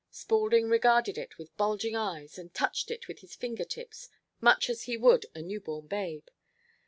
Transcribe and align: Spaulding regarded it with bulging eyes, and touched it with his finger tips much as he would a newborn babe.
Spaulding 0.09 0.67
regarded 0.67 1.15
it 1.15 1.37
with 1.37 1.55
bulging 1.57 1.95
eyes, 1.95 2.39
and 2.39 2.51
touched 2.55 2.89
it 2.89 3.07
with 3.07 3.19
his 3.19 3.35
finger 3.35 3.63
tips 3.63 4.09
much 4.39 4.67
as 4.67 4.85
he 4.85 4.97
would 4.97 5.27
a 5.35 5.43
newborn 5.43 5.85
babe. 5.85 6.25